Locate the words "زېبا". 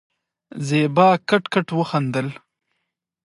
0.67-1.09